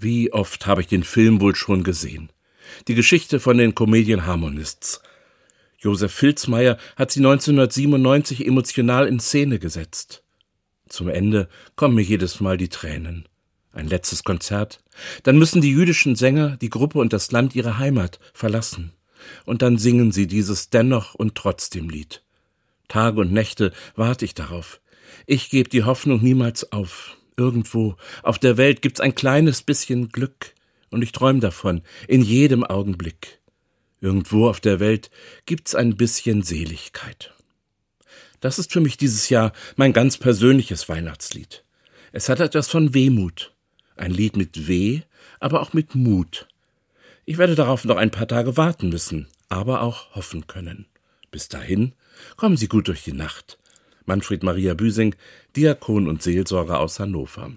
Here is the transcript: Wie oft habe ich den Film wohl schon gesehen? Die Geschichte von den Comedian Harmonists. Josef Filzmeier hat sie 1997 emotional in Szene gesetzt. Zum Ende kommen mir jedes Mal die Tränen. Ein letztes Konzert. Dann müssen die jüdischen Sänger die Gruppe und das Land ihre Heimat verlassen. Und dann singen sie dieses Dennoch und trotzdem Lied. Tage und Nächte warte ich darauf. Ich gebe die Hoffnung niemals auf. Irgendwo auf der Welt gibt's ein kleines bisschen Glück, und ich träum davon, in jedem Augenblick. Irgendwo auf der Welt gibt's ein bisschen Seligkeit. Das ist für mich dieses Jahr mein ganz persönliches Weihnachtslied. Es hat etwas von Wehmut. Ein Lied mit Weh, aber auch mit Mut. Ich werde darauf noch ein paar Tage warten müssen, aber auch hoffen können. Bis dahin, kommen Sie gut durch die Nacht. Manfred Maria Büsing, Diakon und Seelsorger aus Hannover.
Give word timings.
Wie 0.00 0.32
oft 0.32 0.66
habe 0.66 0.80
ich 0.80 0.86
den 0.86 1.02
Film 1.02 1.40
wohl 1.40 1.56
schon 1.56 1.82
gesehen? 1.82 2.30
Die 2.86 2.94
Geschichte 2.94 3.40
von 3.40 3.58
den 3.58 3.74
Comedian 3.74 4.26
Harmonists. 4.26 5.02
Josef 5.76 6.12
Filzmeier 6.12 6.78
hat 6.94 7.10
sie 7.10 7.18
1997 7.18 8.46
emotional 8.46 9.08
in 9.08 9.18
Szene 9.18 9.58
gesetzt. 9.58 10.22
Zum 10.88 11.08
Ende 11.08 11.48
kommen 11.74 11.96
mir 11.96 12.02
jedes 12.02 12.38
Mal 12.38 12.56
die 12.56 12.68
Tränen. 12.68 13.26
Ein 13.72 13.88
letztes 13.88 14.22
Konzert. 14.22 14.84
Dann 15.24 15.36
müssen 15.36 15.62
die 15.62 15.72
jüdischen 15.72 16.14
Sänger 16.14 16.56
die 16.58 16.70
Gruppe 16.70 17.00
und 17.00 17.12
das 17.12 17.32
Land 17.32 17.56
ihre 17.56 17.78
Heimat 17.78 18.20
verlassen. 18.32 18.92
Und 19.46 19.62
dann 19.62 19.78
singen 19.78 20.12
sie 20.12 20.28
dieses 20.28 20.70
Dennoch 20.70 21.14
und 21.14 21.34
trotzdem 21.34 21.90
Lied. 21.90 22.22
Tage 22.86 23.20
und 23.20 23.32
Nächte 23.32 23.72
warte 23.96 24.24
ich 24.24 24.34
darauf. 24.34 24.80
Ich 25.26 25.50
gebe 25.50 25.68
die 25.68 25.82
Hoffnung 25.82 26.22
niemals 26.22 26.70
auf. 26.70 27.16
Irgendwo 27.38 27.96
auf 28.24 28.40
der 28.40 28.56
Welt 28.56 28.82
gibt's 28.82 29.00
ein 29.00 29.14
kleines 29.14 29.62
bisschen 29.62 30.08
Glück, 30.08 30.54
und 30.90 31.02
ich 31.02 31.12
träum 31.12 31.38
davon, 31.38 31.82
in 32.08 32.20
jedem 32.20 32.64
Augenblick. 32.64 33.38
Irgendwo 34.00 34.48
auf 34.48 34.58
der 34.58 34.80
Welt 34.80 35.10
gibt's 35.46 35.76
ein 35.76 35.96
bisschen 35.96 36.42
Seligkeit. 36.42 37.32
Das 38.40 38.58
ist 38.58 38.72
für 38.72 38.80
mich 38.80 38.96
dieses 38.96 39.28
Jahr 39.28 39.52
mein 39.76 39.92
ganz 39.92 40.16
persönliches 40.16 40.88
Weihnachtslied. 40.88 41.64
Es 42.10 42.28
hat 42.28 42.40
etwas 42.40 42.68
von 42.68 42.92
Wehmut. 42.92 43.54
Ein 43.94 44.10
Lied 44.10 44.36
mit 44.36 44.66
Weh, 44.66 45.02
aber 45.38 45.60
auch 45.60 45.72
mit 45.72 45.94
Mut. 45.94 46.48
Ich 47.24 47.38
werde 47.38 47.54
darauf 47.54 47.84
noch 47.84 47.96
ein 47.96 48.10
paar 48.10 48.26
Tage 48.26 48.56
warten 48.56 48.88
müssen, 48.88 49.28
aber 49.48 49.82
auch 49.82 50.14
hoffen 50.16 50.48
können. 50.48 50.86
Bis 51.30 51.48
dahin, 51.48 51.94
kommen 52.36 52.56
Sie 52.56 52.68
gut 52.68 52.88
durch 52.88 53.04
die 53.04 53.12
Nacht. 53.12 53.58
Manfred 54.08 54.42
Maria 54.42 54.74
Büsing, 54.74 55.14
Diakon 55.54 56.08
und 56.08 56.22
Seelsorger 56.22 56.80
aus 56.80 56.98
Hannover. 56.98 57.52